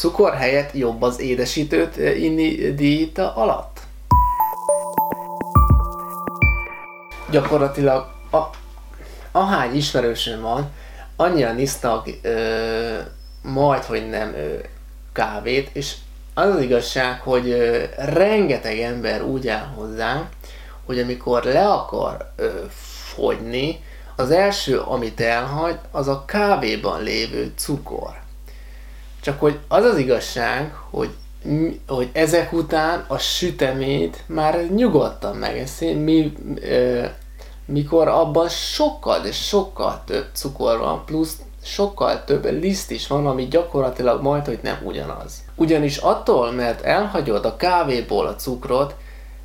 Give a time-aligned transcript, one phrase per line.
[0.00, 3.80] cukor helyett jobb az édesítőt inni diéta alatt?
[7.30, 8.38] Gyakorlatilag a,
[9.32, 10.70] ahány ismerősöm van,
[11.16, 12.98] annyian isznak ö,
[13.42, 14.54] majd, hogy nem ö,
[15.12, 15.94] kávét, és
[16.34, 20.28] az az igazság, hogy ö, rengeteg ember úgy áll hozzá,
[20.86, 22.48] hogy amikor le akar ö,
[23.14, 23.84] fogyni,
[24.16, 28.19] az első, amit elhagy, az a kávéban lévő cukor.
[29.20, 31.10] Csak hogy az az igazság, hogy,
[31.86, 37.04] hogy ezek után a süteményt már nyugodtan megeszi, mi, ö,
[37.66, 43.48] mikor abban sokkal, de sokkal több cukor van, plusz sokkal több liszt is van, ami
[43.48, 45.44] gyakorlatilag majd, hogy nem ugyanaz.
[45.54, 48.94] Ugyanis attól, mert elhagyod a kávéból a cukrot,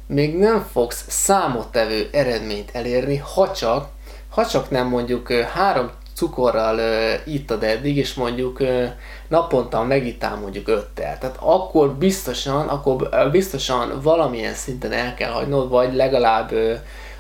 [0.07, 3.87] még nem fogsz számottevő eredményt elérni, ha csak,
[4.29, 8.85] ha csak nem mondjuk három cukorral uh, ittad eddig, és mondjuk uh,
[9.27, 11.17] naponta megittál mondjuk öttel.
[11.17, 16.73] Tehát akkor biztosan, akkor biztosan valamilyen szinten el kell hagynod, vagy legalább uh,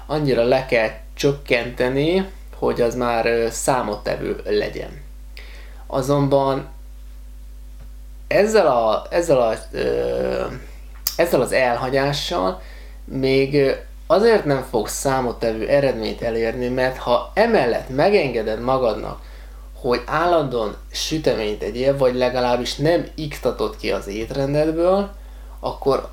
[0.05, 5.03] annyira le kell csökkenteni, hogy az már uh, számottevő legyen.
[5.87, 6.67] Azonban
[8.27, 10.53] ezzel, a, ezzel, a, uh,
[11.15, 12.61] ezzel az elhagyással
[13.05, 13.75] még
[14.07, 19.19] azért nem fogsz számottevő eredményt elérni, mert ha emellett megengeded magadnak,
[19.81, 25.09] hogy állandóan süteményt egyél, vagy legalábbis nem iktatod ki az étrendedből,
[25.59, 26.09] akkor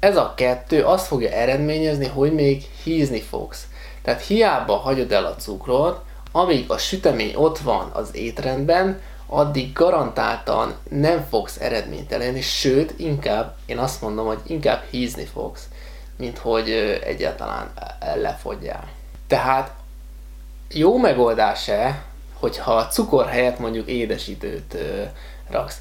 [0.00, 3.66] ez a kettő azt fogja eredményezni, hogy még hízni fogsz.
[4.02, 6.00] Tehát hiába hagyod el a cukrot,
[6.32, 13.54] amíg a sütemény ott van az étrendben, addig garantáltan nem fogsz eredményt elérni, sőt, inkább,
[13.66, 15.68] én azt mondom, hogy inkább hízni fogsz
[16.16, 16.70] mint hogy
[17.04, 17.72] egyáltalán
[18.14, 18.88] lefogyjál.
[19.26, 19.72] Tehát
[20.68, 22.02] jó megoldás-e,
[22.38, 24.76] hogyha a cukor helyett mondjuk édesítőt
[25.50, 25.80] raksz.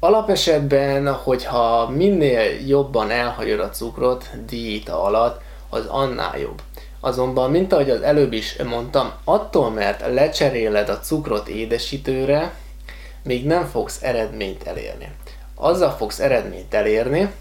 [0.00, 6.62] Alapesetben, hogyha minél jobban elhagyod a cukrot diéta alatt, az annál jobb.
[7.00, 12.54] Azonban, mint ahogy az előbb is mondtam, attól, mert lecseréled a cukrot édesítőre,
[13.24, 15.12] még nem fogsz eredményt elérni.
[15.54, 17.32] Azzal fogsz eredményt elérni,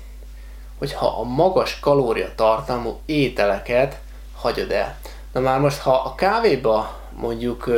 [0.82, 4.00] hogyha a magas kalóriatartalmú ételeket
[4.36, 4.98] hagyod el.
[5.34, 7.70] Na már most, ha a kávéba mondjuk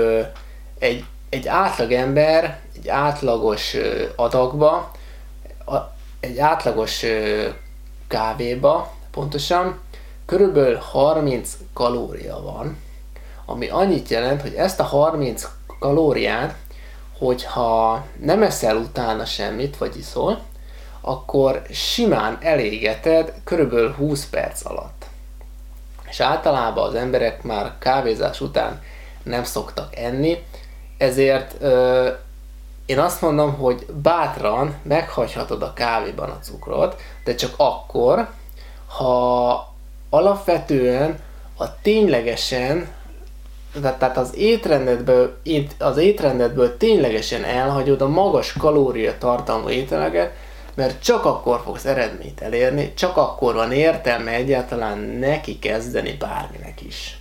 [0.80, 3.75] egy, egy átlag ember egy átlagos
[4.16, 4.91] adagba,
[6.19, 7.06] egy átlagos
[8.08, 9.80] kávéba pontosan,
[10.25, 12.78] körülbelül 30 kalória van,
[13.46, 15.47] ami annyit jelent, hogy ezt a 30
[15.80, 16.56] kalóriát,
[17.18, 20.41] hogyha nem eszel utána semmit, vagy iszol,
[21.06, 25.06] akkor simán elégeted körülbelül 20 perc alatt.
[26.09, 28.81] És általában az emberek már kávézás után
[29.24, 30.44] nem szoktak enni,
[30.97, 32.09] ezért ö,
[32.86, 38.30] én azt mondom, hogy bátran meghagyhatod a kávéban a cukrot, de csak akkor,
[38.88, 39.74] ha
[40.09, 41.20] alapvetően
[41.58, 42.88] a ténylegesen,
[43.81, 45.38] tehát az étrendedből,
[45.80, 50.34] az étrendedből ténylegesen elhagyod a magas kalóriatartalmú ételeket,
[50.75, 57.17] mert csak akkor fogsz eredményt elérni, csak akkor van értelme egyáltalán neki kezdeni bárminek is.